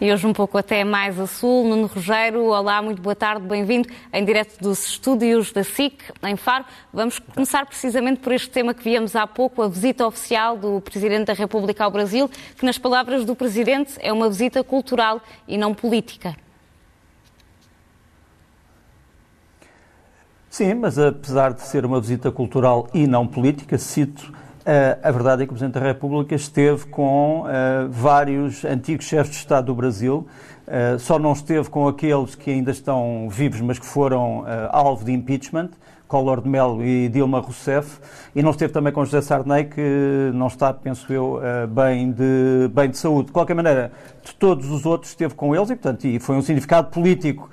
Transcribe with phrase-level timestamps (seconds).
[0.00, 1.64] e hoje um pouco até mais a sul.
[1.68, 6.64] Nuno Rogério, olá, muito boa tarde, bem-vindo em direto dos estúdios da SIC, em Faro.
[6.92, 11.26] Vamos começar precisamente por este tema que viemos há pouco, a visita oficial do Presidente
[11.26, 15.74] da República ao Brasil, que, nas palavras do Presidente, é uma visita cultural e não
[15.74, 16.36] política.
[20.48, 24.32] Sim, mas apesar de ser uma visita cultural e não política, cito
[25.02, 29.38] a verdade é que o Presidente da República esteve com uh, vários antigos chefes de
[29.38, 30.26] Estado do Brasil,
[30.66, 35.12] uh, só não esteve com aqueles que ainda estão vivos, mas que foram alvo de
[35.12, 35.70] impeachment,
[36.06, 37.98] Collor de Mello e Dilma Rousseff,
[38.34, 42.90] e não esteve também com José Sarney, que não está, penso eu, bem, de, bem
[42.90, 43.26] de saúde.
[43.26, 43.90] De qualquer maneira,
[44.22, 47.50] de todos os outros esteve com eles e, portanto, e foi um significado político.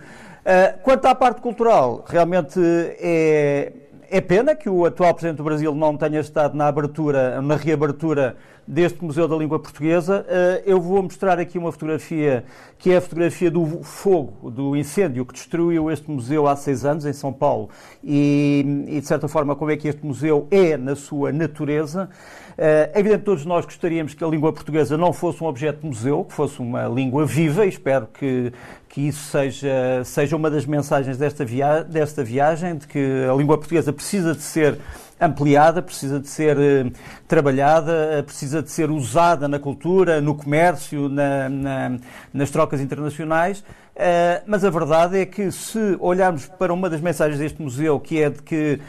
[0.83, 3.73] quanto à parte cultural, realmente é
[4.09, 8.35] é pena que o atual Presidente do Brasil não tenha estado na abertura, na reabertura
[8.67, 10.25] deste Museu da Língua Portuguesa.
[10.27, 12.43] Eh, eu vou mostrar aqui uma fotografia
[12.77, 17.05] que é a fotografia do fogo, do incêndio que destruiu este museu há seis anos
[17.05, 17.69] em São Paulo
[18.03, 22.09] e, e de certa forma, como é que este museu é na sua natureza.
[22.57, 25.87] É evidente que todos nós gostaríamos que a língua portuguesa não fosse um objeto de
[25.87, 28.53] museu, que fosse uma língua viva e espero que,
[28.95, 33.57] que isso seja, seja uma das mensagens desta, via desta viagem, de que a língua
[33.57, 34.79] portuguesa precisa de ser
[35.19, 36.91] ampliada, precisa de ser uh,
[37.27, 41.97] trabalhada, uh, precisa de ser usada na cultura, no comércio, na, na,
[42.33, 43.59] nas trocas internacionais.
[43.59, 48.21] Uh, mas a verdade é que, se olharmos para uma das mensagens deste museu, que
[48.21, 48.79] é de que,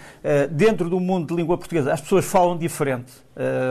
[0.50, 3.12] dentro do mundo de língua portuguesa, as pessoas falam diferente,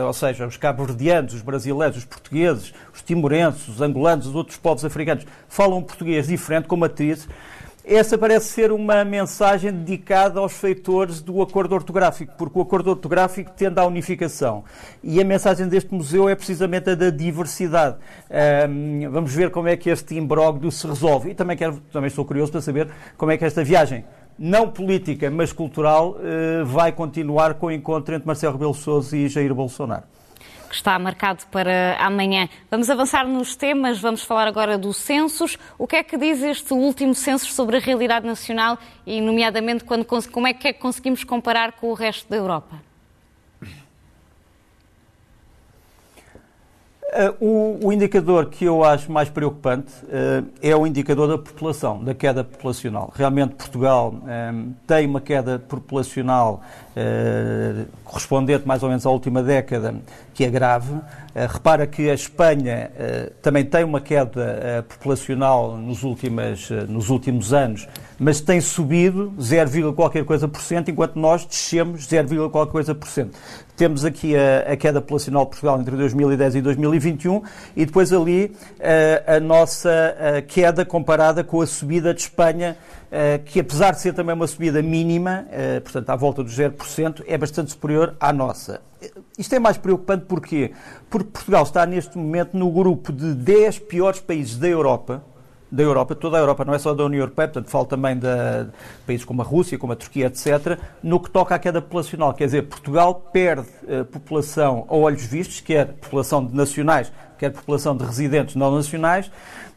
[0.06, 4.82] ou seja, os cabo-verdianos, os brasileiros, os portugueses, os timorenses, os angolanos, os outros povos
[4.82, 7.28] africanos, falam português diferente, com matrizes
[7.86, 13.52] essa parece ser uma mensagem dedicada aos feitores do acordo ortográfico, porque o acordo ortográfico
[13.52, 14.64] tende à unificação.
[15.04, 17.96] E a mensagem deste museu é precisamente a da diversidade.
[18.68, 21.30] Um, vamos ver como é que este imbróglio se resolve.
[21.30, 24.04] E também, quero, também estou curioso para saber como é que esta viagem
[24.36, 29.28] não política, mas cultural, uh, vai continuar com o encontro entre Marcelo Rebelo Sousa e
[29.28, 30.15] Jair Bolsonaro
[30.76, 32.48] está marcado para amanhã.
[32.70, 35.58] Vamos avançar nos temas, vamos falar agora dos censos.
[35.78, 40.04] O que é que diz este último censo sobre a realidade nacional e, nomeadamente, quando,
[40.04, 42.80] como é que, é que conseguimos comparar com o resto da Europa?
[47.06, 52.02] Uh, o, o, indicador que eu acho mais preocupante uh, é o indicador da população,
[52.02, 53.12] da queda populacional.
[53.14, 56.60] Realmente Portugal um, tem uma queda populacional
[56.96, 59.94] uh, correspondente mais ou menos à última década,
[60.34, 60.92] que é grave.
[61.48, 62.90] Repara que a Espanha
[63.42, 67.86] também tem uma queda populacional nos, últimas, nos últimos anos,
[68.18, 73.08] mas tem subido 0, qualquer coisa por cento, enquanto nós descemos 0, qualquer coisa por
[73.08, 73.36] cento.
[73.76, 77.42] Temos aqui a, a, queda populacional de Portugal entre 2010 e 2021
[77.76, 78.56] e depois ali
[79.26, 80.16] a, a nossa
[80.48, 82.76] queda comparada com a subida de Espanha,
[83.44, 85.46] que apesar de ser também uma subida mínima,
[85.82, 88.80] portanto à volta dos 0%, é bastante superior à nossa.
[89.38, 90.72] Isto é mais preocupante porquê?
[91.10, 95.22] Porque Portugal está neste momento no grupo de 10 piores países da Europa,
[95.70, 98.26] da Europa, toda a Europa, não é só da União Europeia, portanto, falo também de
[99.06, 102.32] países como a Rússia, como a Turquia, etc., no que toca à queda populacional.
[102.34, 107.96] Quer dizer, Portugal perde uh, população a olhos vistos, quer população de nacionais, quer população
[107.96, 109.30] de residentes não nacionais,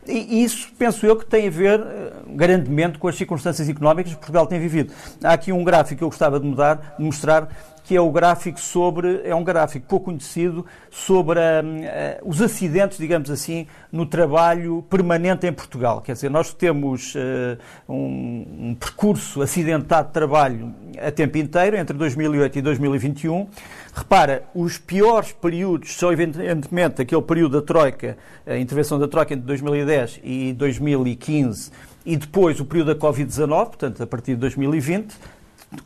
[0.08, 1.86] e isso, penso eu, que tem a ver uh,
[2.30, 4.94] grandemente com as circunstâncias económicas que Portugal tem vivido.
[5.24, 7.50] Há aqui um gráfico que eu gostava de, mudar, de mostrar
[7.90, 11.90] que é o gráfico sobre, é um gráfico pouco conhecido sobre um, uh,
[12.24, 16.00] os acidentes, digamos assim, no trabalho permanente em Portugal.
[16.00, 17.58] Quer dizer, nós temos uh,
[17.92, 23.48] um, um, percurso acidentado de trabalho a tempo inteiro, entre 2008 e 2021.
[23.92, 29.48] Repara, os piores períodos são, evidentemente, aquele período da Troika, a intervenção da Troika entre
[29.48, 31.72] 2010 e 2015,
[32.06, 35.16] e depois o período da Covid-19, portanto, a partir de 2020,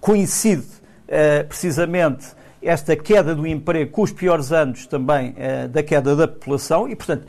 [0.01, 0.82] coincide eh,
[1.47, 2.25] precisamente
[2.61, 6.95] esta queda do emprego com os piores anos também eh, da queda da população e,
[6.95, 7.27] portanto,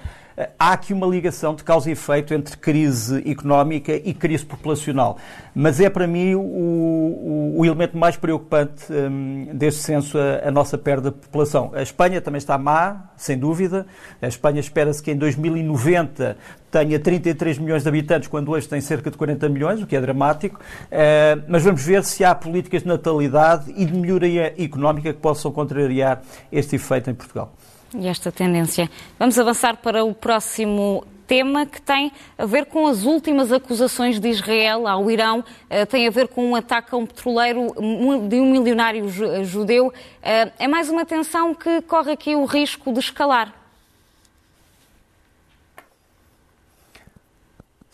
[0.59, 5.17] há aqui uma ligação de causa e efeito entre crise económica e crise populacional.
[5.55, 10.51] Mas é para mim o, o, o elemento mais preocupante um, deste censo a, a,
[10.51, 11.71] nossa perda de população.
[11.75, 13.87] A Espanha também está má, sem dúvida.
[14.21, 16.37] A Espanha espera-se que em 2090
[16.71, 20.01] tenha 33 milhões de habitantes, quando hoje tem cerca de 40 milhões, o que é
[20.01, 20.59] dramático.
[20.87, 25.53] Uh, mas vamos ver se há políticas de natalidade e de melhoria económica que possam
[25.53, 27.55] contrariar este efeito em Portugal
[27.95, 28.91] e esta tendência.
[29.19, 34.29] Vamos avançar para o próximo tema que tem a ver com as últimas acusações de
[34.29, 37.73] Israel ao Irão, uh, tem a ver com um ataque a um petroleiro
[38.29, 39.09] de um milionário
[39.45, 39.89] judeu.
[39.89, 39.93] Uh,
[40.59, 43.64] é mais uma tensão que corre aqui o risco de escalar.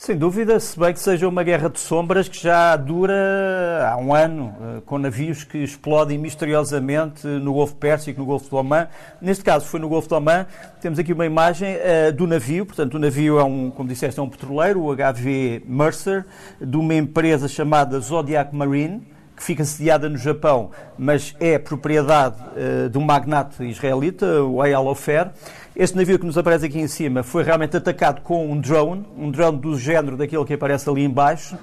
[0.03, 4.15] Sem dúvida, se bem que seja uma guerra de sombras que já dura há um
[4.15, 8.89] ano, eh, com navios que explodem misteriosamente no Golfo Pérsico, no Golfo do Oman.
[9.21, 10.47] Neste caso foi no Golfo do Oman.
[10.81, 14.23] Temos aqui uma imagem uh, do navio, portanto o navio é um, como disseste, é
[14.23, 16.25] um petroleiro, o HV Mercer,
[16.59, 19.07] de uma empresa chamada Zodiac Marine,
[19.41, 24.87] que fica sediada no Japão, mas é propriedade uh, de um magnate israelita, o Eyal
[24.87, 25.31] Ofer.
[25.75, 29.31] Este navio que nos aparece aqui em cima foi realmente atacado com um drone, um
[29.31, 31.57] drone do género daquele que aparece ali embaixo.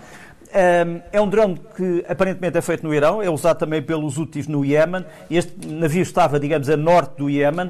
[1.11, 4.65] É um drone que aparentemente é feito no Irão, é usado também pelos Houthis no
[4.65, 5.05] Iémen.
[5.29, 7.69] Este navio estava, digamos, a norte do Iémen.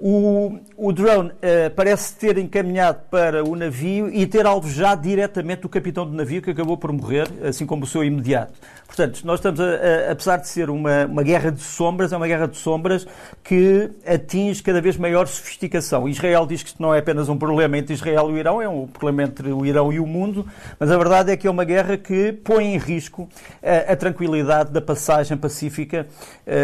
[0.00, 5.68] O, o drone uh, parece ter encaminhado para o navio e ter alvejado diretamente o
[5.68, 8.52] capitão do navio, que acabou por morrer, assim como o seu imediato.
[8.86, 12.28] Portanto, nós estamos, a, a, apesar de ser uma, uma guerra de sombras, é uma
[12.28, 13.08] guerra de sombras
[13.42, 16.08] que atinge cada vez maior sofisticação.
[16.08, 18.68] Israel diz que isto não é apenas um problema entre Israel e o Irão, é
[18.68, 20.46] um problema entre o Irão e o mundo,
[20.78, 23.28] mas a verdade é que é uma guerra que põe em risco
[23.62, 26.06] a, a tranquilidade da passagem pacífica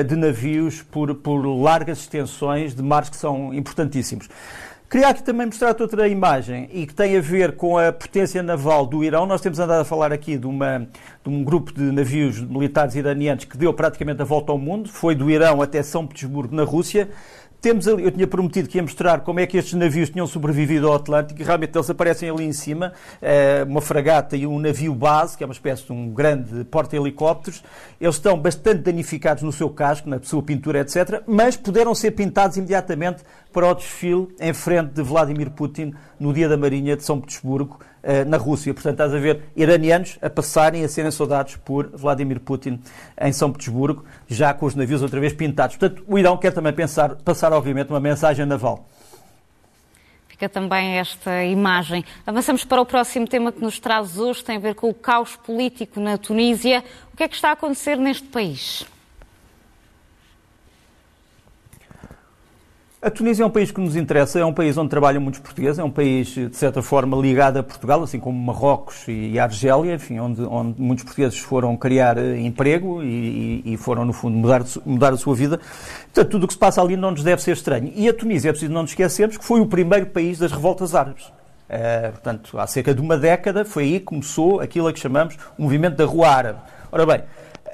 [0.07, 4.29] de navios por, por largas extensões de mares que são importantíssimos.
[4.91, 8.87] Queria aqui também mostrar-te outra imagem e que tem a ver com a potência naval
[8.87, 9.25] do Irão.
[9.25, 10.87] Nós temos andado a falar aqui de, uma,
[11.25, 15.15] de um grupo de navios militares iranianos que deu praticamente a volta ao mundo, foi
[15.15, 17.09] do Irão até São Petersburgo, na Rússia.
[17.65, 20.87] Temos ali, eu tinha prometido que ia mostrar como é que estes navios tinham sobrevivido
[20.87, 24.95] ao Atlântico e realmente eles aparecem ali em cima, eh, uma fragata e um navio
[24.95, 27.65] base, que é uma espécie de um grande porta-helicópteros.
[27.99, 32.59] Eles estão bastante danificados no seu casco, na sua pintura, etc., mas puderam ser pintados
[32.59, 37.19] imediatamente para o desfile em frente de Vladimir Putin no Dia da Marinha de São
[37.19, 37.79] Petersburgo,
[38.27, 38.73] na Rússia.
[38.75, 42.81] Portanto, estás a ver iranianos a passarem, a serem soldados por Vladimir Putin
[43.21, 45.77] em São Petersburgo, já com os navios outra vez pintados.
[45.77, 48.87] Portanto, o Irão quer também pensar, passar, obviamente, uma mensagem naval.
[50.29, 52.05] Fica também esta imagem.
[52.27, 55.37] Avançamos para o próximo tema que nos traz hoje, tem a ver com o caos
[55.37, 56.83] político na Tunísia.
[57.13, 58.85] O que é que está a acontecer neste país?
[63.05, 65.79] A Tunísia é um país que nos interessa, é um país onde trabalham muitos portugueses,
[65.79, 70.19] é um país, de certa forma, ligado a Portugal, assim como Marrocos e Argélia, enfim,
[70.19, 75.13] onde, onde muitos portugueses foram criar eh, emprego e, e, foram, no fundo, mudar, mudar
[75.13, 75.61] a sua vida.
[76.05, 77.93] Portanto, tudo o que se passa ali não nos deve ser estranho.
[77.95, 80.95] E a Tunísia, é preciso não nos esquecermos, que foi o primeiro país das revoltas
[80.95, 81.27] árabes.
[81.27, 85.37] Uh, portanto, há cerca de uma década, foi aí que começou aquilo a que chamamos
[85.59, 86.59] o movimento da Rua Árabe.
[86.91, 87.23] Ora bem,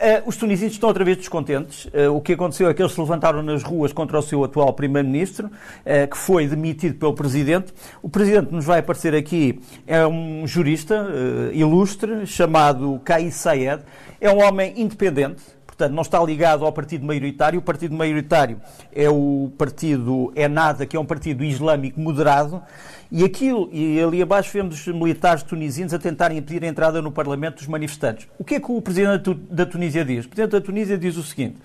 [0.00, 1.84] Uh, os tunisinos estão outra vez descontentes.
[1.84, 4.72] Uh, o que aconteceu é que eles se levantaram nas ruas contra o seu atual
[4.72, 7.74] primeiro-ministro, uh, que foi demitido pelo presidente.
[8.02, 11.06] O presidente nos vai aparecer aqui é um jurista
[11.52, 13.82] ilustre chamado Kais Sayed.
[14.18, 15.42] É um homem independente,
[15.80, 17.58] portanto não está ligado ao partido maioritário.
[17.58, 18.60] O partido maioritário
[18.94, 22.62] é o partido Enada, que é um partido islâmico moderado.
[23.10, 27.10] E aquilo, e ali abaixo vemos os militares tunisinos a tentarem impedir a entrada no
[27.10, 28.28] Parlamento dos manifestantes.
[28.38, 30.26] O que é que o Presidente da Tunísia diz?
[30.26, 31.56] O Presidente da Tunísia diz o seguinte: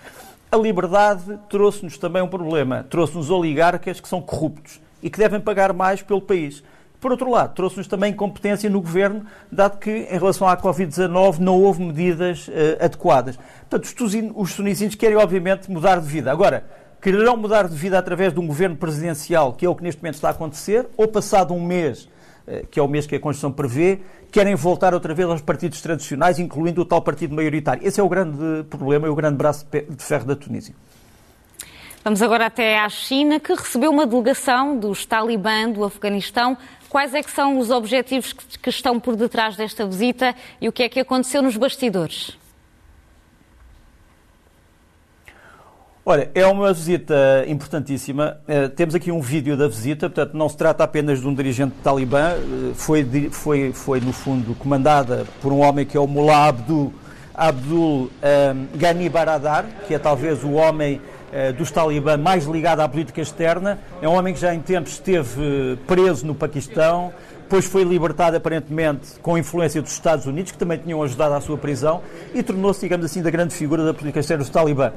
[0.52, 2.86] a liberdade trouxe-nos também um problema.
[2.90, 6.64] Trouxe-nos oligarcas que são corruptos e que devem pagar mais pelo país.
[7.06, 11.62] Por outro lado, trouxe-nos também incompetência no governo, dado que, em relação à Covid-19, não
[11.62, 13.38] houve medidas uh, adequadas.
[13.70, 16.32] Portanto, os tunisinos querem, obviamente, mudar de vida.
[16.32, 16.66] Agora,
[17.00, 20.16] quererão mudar de vida através de um governo presidencial, que é o que neste momento
[20.16, 22.10] está a acontecer, ou passado um mês,
[22.48, 24.00] eh, que é o mês que a Constituição prevê,
[24.32, 27.88] querem voltar outra vez aos partidos tradicionais, incluindo o tal partido maioritário.
[27.88, 30.74] Esse é o grande problema e o grande braço de ferro da Tunísia.
[32.06, 36.56] Vamos agora até à China, que recebeu uma delegação dos Talibã do Afeganistão.
[36.96, 40.82] Quais é que são os objetivos que estão por detrás desta visita e o que
[40.82, 42.38] é que aconteceu nos bastidores?
[46.06, 48.38] Olha, é uma visita importantíssima.
[48.48, 51.76] Uh, temos aqui um vídeo da visita, portanto, não se trata apenas de um dirigente
[51.84, 56.48] talibã, uh, foi, foi, foi, no fundo, comandada por um homem que é o Mullah
[56.48, 56.94] Abdul,
[57.34, 61.02] Abdul um, eh, Ghani Baradar, que é talvez o homem
[61.58, 63.80] dos talibã mais ligado à política externa.
[64.02, 67.14] É um homem que já em tempos esteve preso no Paquistão,
[67.46, 71.58] depois foi libertado aparentemente com influência dos Estados Unidos, que também tinham ajudado à sua
[71.58, 72.02] prisão,
[72.34, 74.92] e tornou-se, digamos assim, da grande figura da política externa dos talibã.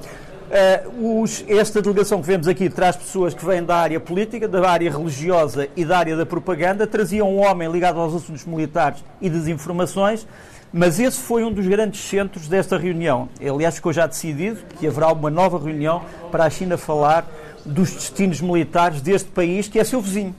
[0.49, 4.66] Uh, os, esta delegação que vemos aqui traz pessoas que vêm da área política, da
[4.66, 6.87] área religiosa e da área da propaganda.
[6.87, 10.26] Trazia um homem ligado aos assuntos militares e desinformações,
[10.73, 13.29] mas esse foi um dos grandes centros desta reunião.
[13.41, 17.27] Aliás, ficou já decidido que haverá uma nova reunião para a China falar
[17.65, 20.35] dos destinos militares deste país, que é seu vizinho.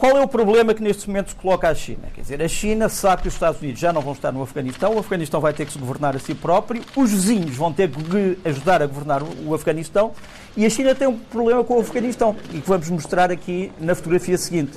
[0.00, 2.08] Qual é o problema que neste momento se coloca a China?
[2.14, 4.94] Quer dizer, a China sabe que os Estados Unidos já não vão estar no Afeganistão,
[4.94, 8.38] o Afeganistão vai ter que se governar a si próprio, os vizinhos vão ter que
[8.46, 10.12] ajudar a governar o Afeganistão
[10.56, 13.94] e a China tem um problema com o Afeganistão e que vamos mostrar aqui na
[13.94, 14.72] fotografia seguinte.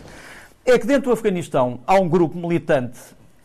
[0.65, 3.00] é que dentro do Afeganistão há um grupo militante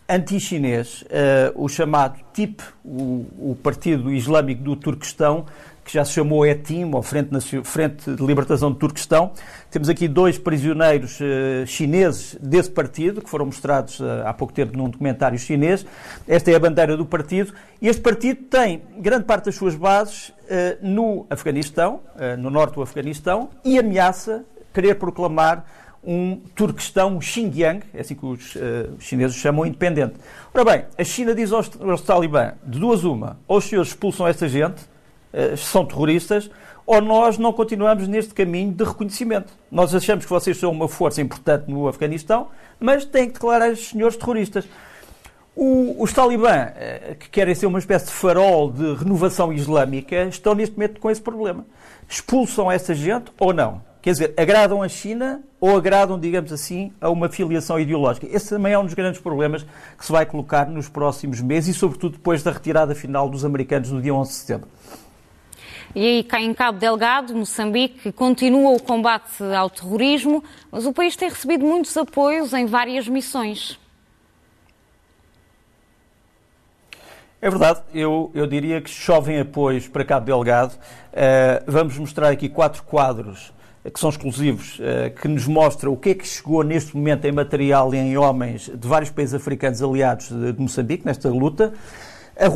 [0.09, 5.45] anti-chinês, uh, o chamado TIP, o, o, Partido Islâmico do Turquestão,
[5.85, 7.31] que já se chamou ETIM, ou Frente,
[7.63, 9.33] Frente de Libertação do Turquestão.
[9.71, 14.77] Temos aqui dois prisioneiros uh, chineses desse partido, que foram mostrados uh, há pouco tempo
[14.77, 15.85] num documentário chinês.
[16.27, 17.53] Esta é a bandeira do partido.
[17.81, 20.33] E este partido tem grande parte das suas bases
[20.81, 22.01] no Afeganistão,
[22.39, 25.63] no norte do Afeganistão, e ameaça querer proclamar
[26.03, 30.15] um Turquestão, Xinjiang, é assim que os, uh, chineses chamam, independente.
[30.55, 34.27] Ora bem, a China diz aos, aos talibã, de duas uma, ou os senhores expulsam
[34.27, 34.83] esta gente,
[35.33, 36.51] uh, são terroristas,
[36.87, 39.53] ou nós não continuamos neste caminho de reconhecimento.
[39.71, 42.49] Nós achamos que vocês são uma força importante no Afeganistão,
[42.81, 44.67] mas têm que declarar os senhores terroristas.
[45.55, 50.55] O, os talibã, uh, que querem ser uma espécie de farol de renovação islâmica, estão
[50.55, 51.67] neste momento com esse problema.
[52.09, 53.88] Expulsam essa gente ou não?
[54.01, 58.29] Quer dizer, agradam a China ou agradam, digamos assim, a uma filiação ideológica?
[58.31, 61.79] Esse também é um dos grandes problemas que se vai colocar nos próximos meses e,
[61.79, 64.69] sobretudo, depois da retirada final dos americanos no dia 11 de setembro.
[65.95, 71.17] E aí, cá em Cabo Delgado, Moçambique, continua o combate ao terrorismo, mas o país
[71.17, 73.81] tem recebido muitos apoios em várias missões.
[77.41, 80.75] É verdade, eu, eu diria que chovem apoios para Cabo Delgado.
[80.75, 83.53] Uh, vamos mostrar aqui quatro quadros
[83.91, 87.33] que são exclusivos, eh, que nos mostra o que é que chegou neste momento em
[87.33, 91.73] material e em homens de vários países africanos aliados de Moçambique, nesta luta.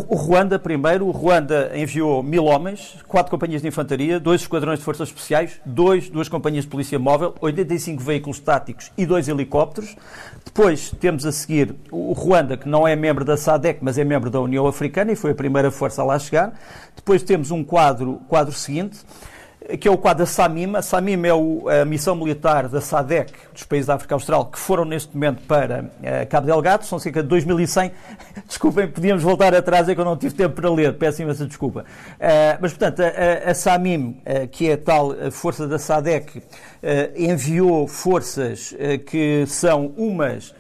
[0.09, 4.85] O Ruanda, primeiro, o Ruanda enviou mil homens, quatro companhias de infantaria, dois esquadrões de
[4.85, 9.97] forças especiais, dois, duas companhias de polícia móvel, 85 veículos táticos e dois helicópteros.
[10.45, 14.31] Depois temos a seguir o Ruanda, que não é membro da SADEC, mas é membro
[14.31, 16.57] da União Africana e foi a primeira força a lá chegar.
[16.95, 19.01] Depois temos um quadro, quadro seguinte,
[19.81, 20.77] que é o quadro da SAMIM.
[20.77, 24.59] A SAMIM é o, a missão militar da SADEC, dos países da África Austral, que
[24.59, 26.85] foram neste momento para uh, Cabo Delgado.
[26.85, 27.93] São cerca de 2.100.
[28.47, 30.95] Desculpem, podíamos voltar atrás, é que eu não tive tempo para ler.
[30.95, 31.81] Peço imensa desculpa.
[31.81, 36.43] Uh, mas, portanto, a, a SAMIM, uh, que é a tal força da SADEC,
[37.17, 38.75] enviou forças
[39.07, 40.53] que são umas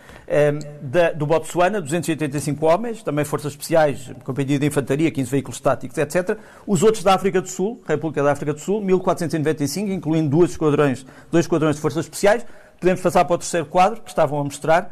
[0.80, 6.38] da, do Botsuana, 285 homens, também forças especiais, companhia de infantaria, 15 veículos estáticos, etc.
[6.66, 11.04] Os outros da África do Sul, República da África do Sul, 1495, incluindo duas esquadrões,
[11.30, 12.46] dois esquadrões de forças especiais.
[12.80, 14.90] Podemos passar para o terceiro quadro, que estavam a mostrar,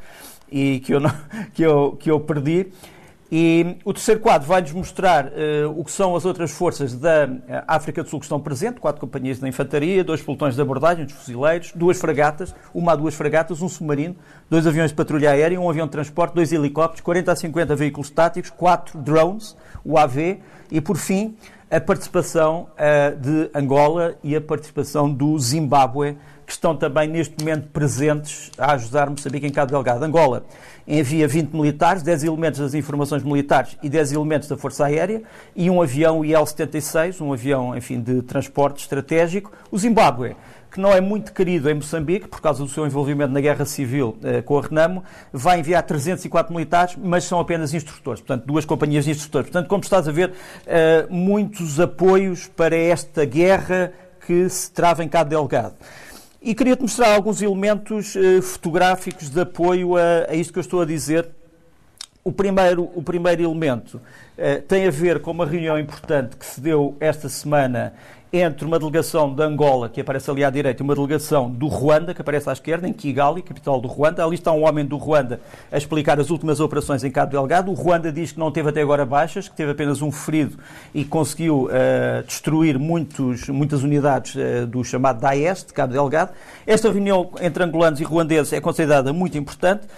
[0.52, 1.12] e que eu, não,
[1.54, 2.66] que eu, que eu perdi.
[3.32, 5.30] E o terceiro quadro vai-nos mostrar uh,
[5.76, 9.00] o que são as outras forças da eh, África do Sul que estão presentes, quatro
[9.00, 13.62] companhias de infantaria, dois pelotões de abordagem, dos fuzileiros, duas fragatas, uma a duas fragatas,
[13.62, 14.16] um submarino,
[14.48, 18.10] dois aviões de patrulha aérea, um avião de transporte, dois helicópteros, 40 a 50 veículos
[18.10, 21.36] táticos, quatro drones, o AV, e por fim
[21.70, 27.68] a participação uh, de Angola e a participação do Zimbábue, que estão também neste momento
[27.68, 30.04] presentes a ajudar Moçambique em Cabo Delgado.
[30.04, 30.42] Angola
[30.98, 35.22] envia 20 militares, 10 elementos das informações militares e 10 elementos da Força Aérea
[35.54, 39.52] e um avião IL-76, um avião, enfim, de transporte estratégico.
[39.70, 40.34] O Zimbábue,
[40.70, 44.16] que não é muito querido em Moçambique, por causa do seu envolvimento na guerra civil
[44.22, 49.04] eh, com a Renamo, vai enviar 304 militares, mas são apenas instrutores, portanto, duas companhias
[49.04, 49.48] de instrutores.
[49.48, 50.32] Portanto, como estás a ver,
[50.66, 53.92] eh, muitos apoios para esta guerra
[54.26, 55.74] que se trava em Cabo Delgado.
[56.42, 60.80] E queria-te mostrar alguns elementos uh, fotográficos de apoio a, a isto que eu estou
[60.80, 61.28] a dizer.
[62.24, 66.58] O primeiro, o primeiro elemento uh, tem a ver com uma reunião importante que se
[66.58, 67.92] deu esta semana
[68.32, 72.14] entre uma delegação de Angola, que aparece ali à direita, e uma delegação do Ruanda,
[72.14, 74.24] que aparece à esquerda, em Kigali, capital do Ruanda.
[74.24, 77.72] Ali está um homem do Ruanda a explicar as últimas operações em Cabo Delgado.
[77.72, 80.56] O Ruanda diz que não teve até agora baixas, que teve apenas um ferido
[80.94, 86.30] e conseguiu uh, destruir muitos, muitas unidades uh, do chamado Daesh, de Cabo Delgado.
[86.64, 89.88] Esta reunião entre angolanos e ruandeses é considerada muito importante.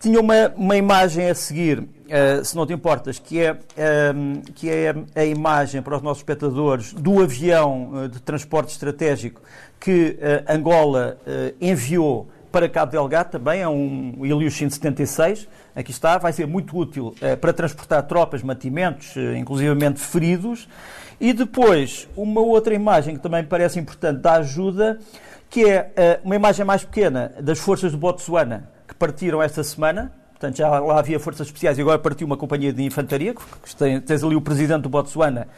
[0.00, 4.70] Tinha uma, uma imagem a seguir, uh, se não te importas, que é, ehm, que
[4.70, 9.40] é a imagem para os nossos espectadores do avião uh, de transporte estratégico
[9.78, 11.18] que uh, Angola
[11.60, 17.14] enviou para Cabo Delgado também, é um Ilyushin 76, aqui está, vai ser muito útil
[17.38, 20.66] para transportar tropas, mantimentos, inclusivamente feridos.
[21.20, 24.98] E depois, uma outra imagem que também parece importante da ajuda,
[25.50, 30.12] que é uma imagem mais pequena das forças do Botsuana, partiram esta semana.
[30.46, 33.34] Portanto, já lá havia forças especiais e agora partiu uma companhia de infantaria.
[33.34, 35.48] Que tens ali o presidente do Botsuana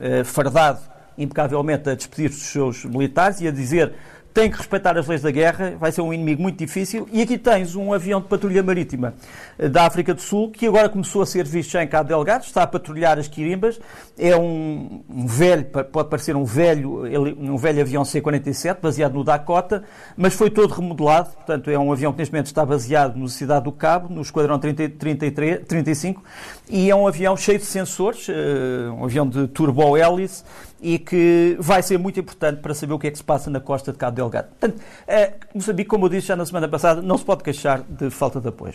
[0.00, 0.80] eh, fardado
[1.16, 3.92] impecavelmente a despedir dos seus militares e a dizer
[4.34, 7.08] tem que respeitar as leis da guerra, vai ser um inimigo muito difícil.
[7.12, 9.14] E aqui tens um avião de patrulha marítima
[9.56, 12.42] eh, da África do Sul, que agora começou a ser visto já em Cabo Delgado,
[12.44, 13.80] está a patrulhar as Quirimbas.
[14.18, 17.04] É um, um velho, pode parecer um velho,
[17.38, 19.84] um velho avião C-47, baseado no Dakota,
[20.16, 21.30] mas foi todo remodelado.
[21.30, 24.58] Portanto, é um avião que neste momento está baseado na Cidade do Cabo, no Esquadrão
[24.58, 26.24] 30, 33, 35,
[26.68, 30.44] e é um avião cheio de sensores, eh, um avião de turbo-hélice,
[30.80, 33.60] e que vai ser muito importante para saber o que é que se passa na
[33.60, 34.48] costa de Cabo Delgado.
[34.48, 38.10] Portanto, eh, Moçambique, como eu disse já na semana passada, não se pode queixar de
[38.10, 38.74] falta de apoio.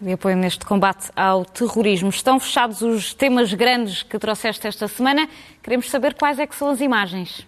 [0.00, 2.08] De apoio neste combate ao terrorismo.
[2.08, 5.28] Estão fechados os temas grandes que trouxeste esta semana.
[5.62, 7.46] Queremos saber quais é que são as imagens.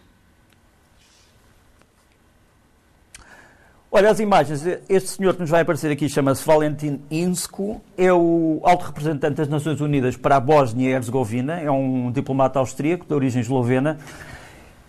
[3.93, 8.61] Olha, as imagens, este senhor que nos vai aparecer aqui chama-se Valentin Insko, é o
[8.63, 13.13] alto representante das Nações Unidas para a Bósnia e Herzegovina, é um diplomata austríaco de
[13.13, 13.99] origem eslovena.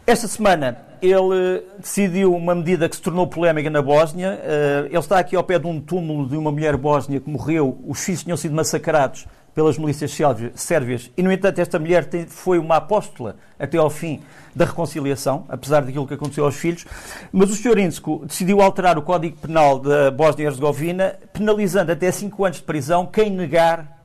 [0.05, 4.39] Esta semana ele decidiu uma medida que se tornou polémica na Bósnia.
[4.43, 7.79] Eh, ele está aqui ao pé de um túmulo de uma mulher bósnia que morreu,
[7.87, 10.17] os filhos tinham sido massacrados pelas milícias
[10.55, 14.21] sérvias e, no entanto, esta mulher foi uma apóstola até ao fim
[14.55, 16.85] da reconciliação, apesar daquilo que aconteceu aos filhos.
[17.31, 17.79] Mas o Sr.
[17.79, 23.29] Insko decidiu alterar o Código Penal da Bósnia-Herzegovina, penalizando até 5 anos de prisão quem
[23.29, 23.99] negar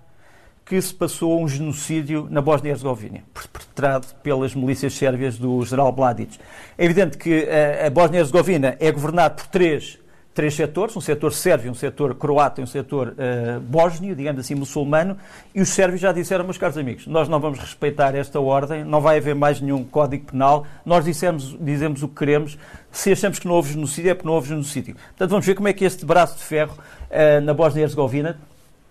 [0.64, 6.38] que se passou um genocídio na Bósnia-Herzegovina, perpetrado pelas milícias sérvias do general Mladic.
[6.76, 7.48] É evidente que
[7.84, 9.98] a Bósnia-Herzegovina é governada por três
[10.36, 14.54] três setores, um setor sérvio, um setor croata e um setor uh, bósnio, digamos assim,
[14.54, 15.16] muçulmano,
[15.54, 19.00] e os sérvios já disseram, meus caros amigos, nós não vamos respeitar esta ordem, não
[19.00, 22.58] vai haver mais nenhum código penal, nós dissemos, dizemos o que queremos,
[22.92, 24.94] se achamos que não houve genocídio, é porque não houve genocídio.
[24.94, 28.38] Portanto, vamos ver como é que este braço de ferro uh, na Bósnia-Herzegovina,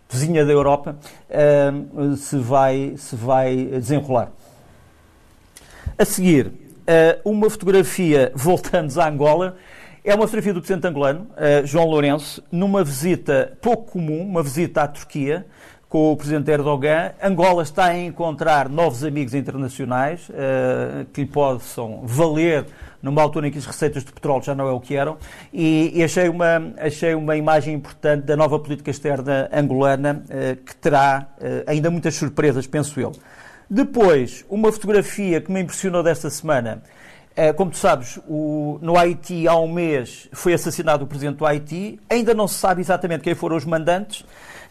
[0.09, 0.97] vizinha da Europa,
[1.29, 4.31] uh, se, vai, se vai desenrolar.
[5.95, 6.51] A seguir,
[7.23, 9.57] uma fotografia, voltando a Angola,
[10.05, 14.83] é uma fotografia do presidente angolano, uh, João Lourenço, numa visita pouco comum, uma visita
[14.83, 15.47] à Turquia,
[15.89, 17.11] com o presidente Erdogan.
[17.21, 22.65] Angola está a encontrar novos amigos internacionais uh, que lhe possam valer
[23.01, 25.17] numa altura em que as receitas de petróleo já não é o que eram,
[25.51, 31.29] e, achei, uma, achei uma imagem importante da nova política externa angolana, uh, que terá
[31.65, 33.11] ainda muitas surpresas, penso eu.
[33.67, 37.04] Depois, uma fotografia que me impressionou desta semana eh,
[37.57, 41.99] como tu sabes, o, no Haiti há um mês foi assassinado o presidente do Haiti.
[42.09, 44.25] Ainda não se sabe exatamente quem foram os mandantes.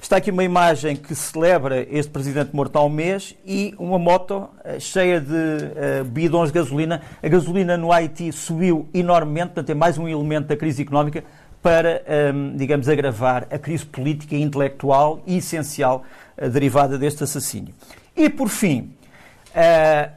[0.04, 4.34] Está aqui uma imagem que celebra este presidente morto há um mês e uma moto
[4.34, 7.00] uh, cheia de uh, bidões de gasolina.
[7.22, 11.24] A gasolina no Haiti subiu enormemente, portanto é mais um elemento da crise económica
[11.62, 16.04] para, um, ehm, digamos, agravar a crise política e intelectual e essencial
[16.36, 17.74] uh, derivada deste assassínio.
[18.14, 18.92] E, por fim,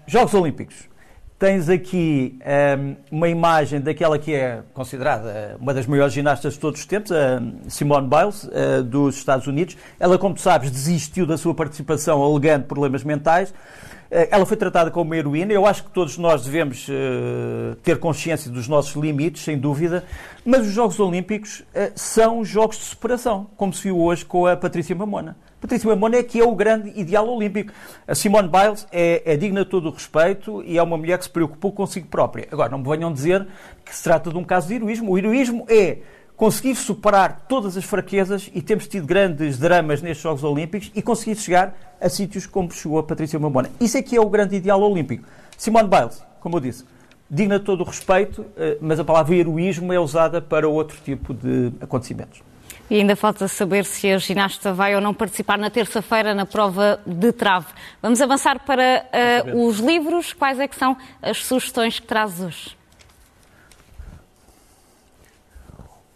[0.05, 0.89] Jogos Olímpicos.
[1.39, 6.59] Tens aqui um, ehm, uma imagem daquela que é considerada uma das maiores ginastas de
[6.59, 9.77] todos os tempos, a Simone Biles, uh, dos Estados Unidos.
[9.99, 13.51] Ela, como tu sabes, desistiu da sua participação alegando problemas mentais.
[13.51, 15.53] Uh, ela foi tratada como uma heroína.
[15.53, 20.05] Eu acho que todos nós devemos uh, ter consciência dos nossos limites, sem dúvida.
[20.43, 24.95] Mas os Jogos Olímpicos são jogos de superação, como se viu hoje com a Patrícia
[24.95, 25.37] Mamona.
[25.59, 27.73] Patrícia Mamona é que é o grande ideal olímpico.
[28.07, 31.23] A Simone Biles é, é, digna de todo o respeito e é uma mulher que
[31.23, 32.47] se preocupou consigo própria.
[32.51, 33.47] Agora, não me venham dizer
[33.83, 35.11] que se trata de um caso de heroísmo.
[35.11, 35.97] O heroísmo é
[36.35, 41.35] conseguir superar todas as fraquezas e temos tido grandes dramas nestes Jogos Olímpicos e conseguir
[41.35, 43.71] chegar a sítios como chegou a Patrícia Mamona.
[43.81, 45.27] Isso é que é o grande ideal olímpico.
[45.57, 46.85] Simone Biles, como eu disse,
[47.27, 51.33] digna de todo o respeito, eh, mas a palavra heroísmo é usada para outro tipo
[51.33, 52.43] de acontecimentos.
[52.89, 56.99] E ainda falta saber se a ginasta vai ou não participar na terça-feira na prova
[57.05, 57.67] de trave.
[58.01, 59.05] Vamos avançar para
[59.53, 60.31] uh, os livros.
[60.31, 62.77] Quais é que são as sugestões que trazes hoje?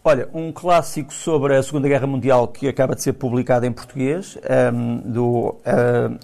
[0.04, 4.36] Olha, um clássico sobre a Segunda Guerra Mundial que acaba de ser publicado em português,
[4.36, 5.60] um, ehm, do uh,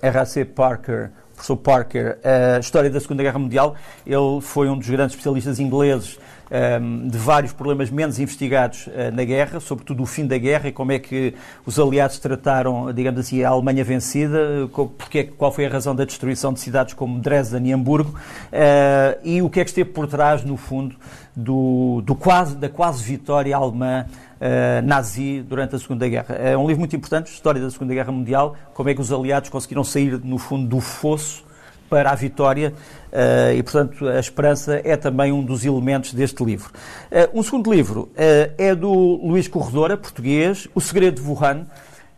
[0.03, 0.45] eh, R.A.C.
[0.47, 3.77] Parker, professor Parker, a História da Segunda Guerra Mundial.
[4.05, 6.19] Ele foi um dos grandes especialistas ingleses
[6.51, 10.73] um, de vários problemas menos investigados uh, na guerra, sobretudo o fim da guerra e
[10.73, 11.35] como é que
[11.67, 16.53] os aliados trataram, digamos assim, a Alemanha vencida, porque, qual foi a razão da destruição
[16.53, 20.45] de cidades como Dresden e Hamburgo uh, e o que é que esteve por trás,
[20.45, 20.97] no fundo,
[21.35, 24.07] do, do quase, da quase vitória alemã
[24.39, 26.37] Uh, nazi durante a Segunda Guerra.
[26.37, 29.51] É um livro muito importante, História da Segunda Guerra Mundial, como é que os aliados
[29.51, 31.45] conseguiram sair, no fundo, do fosso
[31.89, 32.73] para a vitória
[33.13, 36.71] uh, e, portanto, a esperança é também um dos elementos deste livro.
[37.11, 41.67] Uh, um segundo livro uh, é do Luís Corredora, português, O Segredo de Wuhan.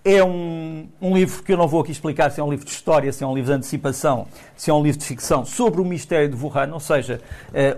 [0.03, 2.73] É um, um, livro que eu não vou aqui explicar se é um livro de
[2.73, 5.85] história, se é um livro de antecipação, se é um livro de ficção, sobre o
[5.85, 7.21] mistério de Wuhan, ou seja,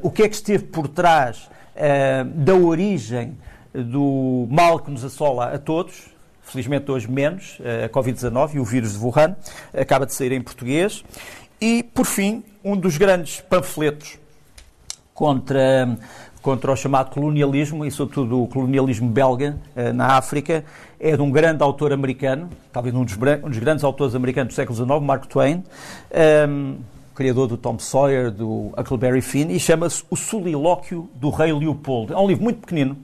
[0.03, 1.51] o que é que esteve por trás
[2.33, 3.37] da origem
[3.75, 8.93] do mal que nos assola a todos, felizmente hoje menos, a Covid-19 e o vírus
[8.93, 9.35] de Wuhan,
[9.75, 11.03] acaba de sair em português.
[11.63, 14.19] E, por fim, um dos grandes panfletos
[15.15, 15.97] contra,
[16.43, 20.65] contra o chamado colonialismo, e sobretudo o colonialismo belga eh, na África,
[20.99, 24.57] é de um grande autor americano, talvez um dos, um dos grandes autores americanos do
[24.57, 25.63] século XIX, Mark Twain, um,
[26.11, 26.75] ehm,
[27.15, 32.13] criador do Tom Sawyer, do Huckleberry Finn, e chama-se O Solilóquio do Rei Leopoldo.
[32.13, 32.97] É um livro muito pequenino,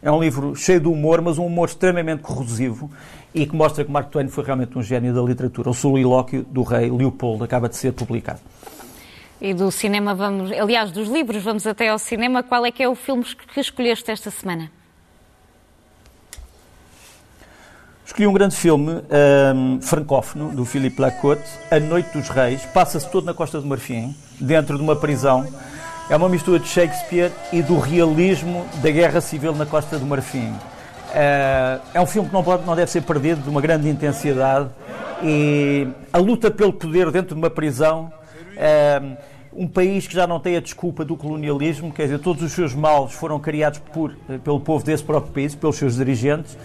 [0.00, 2.90] é um livro cheio de humor, mas um humor extremamente corrosivo
[3.34, 5.70] e que mostra que Mark Twain foi realmente um gênio da literatura.
[5.70, 8.40] O Solilóquio do Rei Leopoldo acaba de ser publicado.
[9.40, 12.42] E do cinema vamos, aliás, dos livros vamos até ao cinema.
[12.42, 14.70] Qual é que é o filme que escolheste esta semana?
[18.04, 19.02] Escolhi um grande filme
[19.54, 22.64] um, francófono do Philippe Lacote, A Noite dos Reis.
[22.64, 25.46] Passa-se todo na Costa do Marfim, dentro de uma prisão.
[26.08, 30.54] É uma mistura de Shakespeare e do realismo da Guerra Civil na Costa do Marfim.
[31.08, 34.68] Uh, é um filme que não, pode, não deve ser perdido, de uma grande intensidade.
[35.22, 38.12] E a luta pelo poder dentro de uma prisão
[39.58, 42.74] um país que já não tem a desculpa do colonialismo, quer dizer, todos os seus
[42.74, 46.56] males foram criados por, eh, pelo povo desse próprio país, pelos seus dirigentes,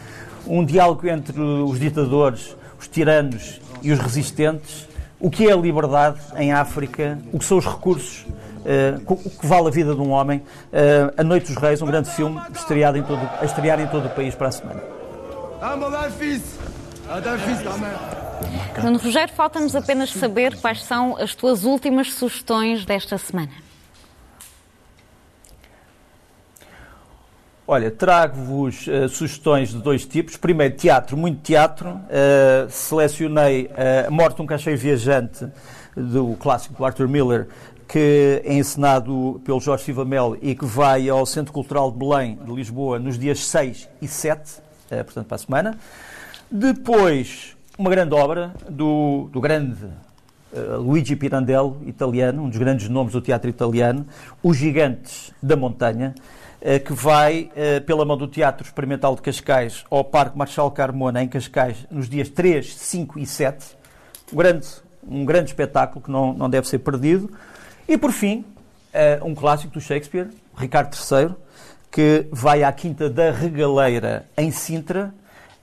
[0.46, 4.88] um diálogo entre os ditadores, os tiranos e os resistentes,
[5.20, 8.28] o que é a liberdade em África, o que são os recursos,
[8.66, 10.40] uh, o que vale a vida de um homem.
[10.40, 14.08] Uh, a Noite dos Reis, um grande filme estreado em todo, a estrear em todo
[14.08, 14.82] o país para a semana.
[18.84, 23.52] Nuno Rogério, falta-nos apenas saber quais são as tuas últimas sugestões desta semana.
[27.66, 30.36] Olha, trago-vos uh, sugestões de dois tipos.
[30.36, 31.92] Primeiro, teatro, muito teatro.
[31.92, 35.48] Uh, selecionei uh, A Morte de um Cacheiro Viajante,
[35.96, 37.48] do clássico do Arthur Miller,
[37.88, 40.06] que é encenado pelo Jorge Silva
[40.42, 44.62] e que vai ao Centro Cultural de Belém, de Lisboa, nos dias 6 e 7,
[44.90, 45.78] portanto, para a semana.
[46.50, 49.86] Depois, uma grande obra do, do grande
[50.54, 54.06] uh, Luigi Pirandello, italiano, um dos grandes nomes do teatro italiano,
[54.44, 56.14] Os Gigantes da Montanha,
[56.62, 61.24] uh, que vai, uh, pela mão do Teatro Experimental de Cascais, ao Parque Marchal Carmona,
[61.24, 63.76] em Cascais, nos dias 3, 5 e 7.
[64.32, 64.68] Um grande,
[65.08, 67.32] um grande espetáculo que não, não deve ser perdido.
[67.88, 68.46] E, por fim,
[69.24, 71.36] um clássico do Shakespeare, Ricardo III,
[71.94, 75.14] que vai à Quinta da Regaleira, em Sintra,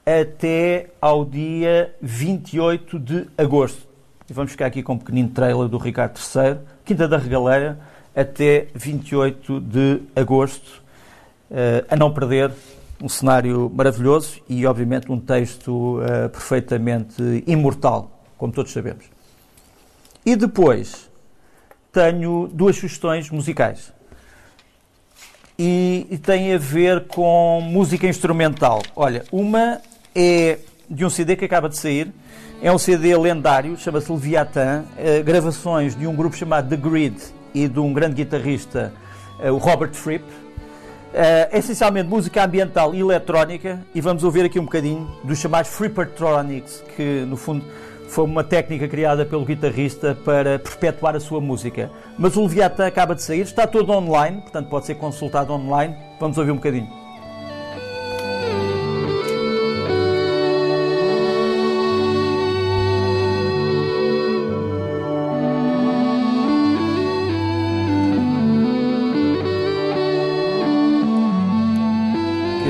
[0.06, 3.88] até ao dia 28 de agosto.
[4.28, 7.80] E vamos ficar aqui com um pequenino trailer do Ricardo III, Quinta da Regaleira,
[8.14, 10.82] até 28 de agosto,
[11.50, 12.52] uh, a não perder
[13.02, 19.04] um cenário maravilhoso e, obviamente, um texto uh, perfeitamente imortal, como todos sabemos.
[20.24, 21.09] E depois
[21.92, 23.92] tenho duas sugestões musicais.
[25.58, 28.82] E, e tem a ver com música instrumental.
[28.96, 29.80] Olha, uma
[30.14, 32.12] é de um CD que acaba de sair.
[32.62, 37.16] É um CD lendário, chama-se Leviathan, uh, gravações de um grupo chamado The Grid
[37.54, 38.92] e de um grande guitarrista,
[39.38, 40.24] uh, o Robert Fripp.
[40.24, 46.84] Uh, essencialmente música ambiental e eletrónica, e vamos ouvir aqui um bocadinho dos chamados Frippertronics,
[46.94, 47.64] que no fundo
[48.10, 51.90] foi uma técnica criada pelo guitarrista para perpetuar a sua música.
[52.18, 55.96] Mas o Leviathan acaba de sair, está todo online, portanto pode ser consultado online.
[56.18, 57.00] Vamos ouvir um bocadinho.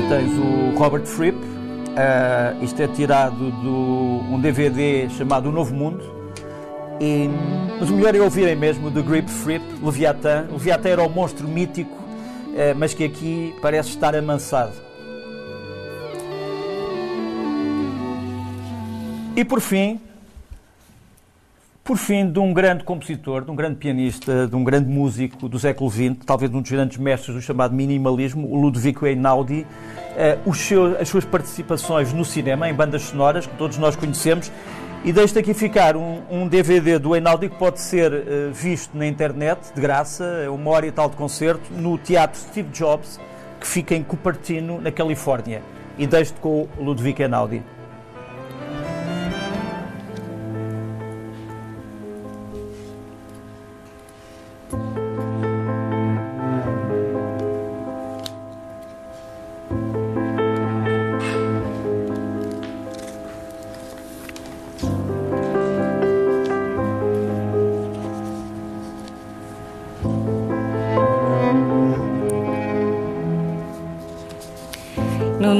[0.09, 1.37] tens o Robert Fripp,
[1.91, 6.03] uh, isto é tirado de um DVD chamado O Novo Mundo,
[6.99, 7.29] e,
[7.79, 10.47] mas o melhor é ouvirem mesmo The Grip Fripp, Leviathan.
[10.51, 14.73] Leviathan era o monstro mítico, uh, mas que aqui parece estar amansado.
[19.35, 19.99] E por fim,
[21.83, 25.57] por fim, de um grande compositor, de um grande pianista, de um grande músico do
[25.57, 29.65] século XX, talvez um dos grandes mestres do chamado minimalismo, o Ludovico Einaudi,
[30.45, 34.51] uh, as suas participações no cinema, em bandas sonoras, que todos nós conhecemos,
[35.03, 39.07] e deixo aqui ficar um, um, DVD do Einaudi que pode ser uh, visto na
[39.07, 43.19] internet, de graça, é uma hora e tal de concerto, no Teatro Steve Jobs,
[43.59, 45.63] que fica em Cupertino, na Califórnia.
[45.97, 47.63] E deixo-te com o Ludovico Einaudi.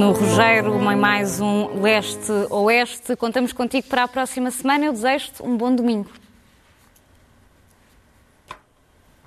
[0.01, 3.15] Nuno Rogério, mais um Leste-Oeste.
[3.15, 4.85] Contamos contigo para a próxima semana.
[4.85, 6.09] Eu desejo-te um bom domingo.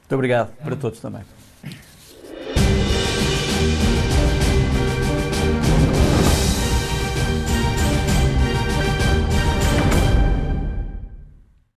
[0.00, 1.22] Muito obrigado para todos também.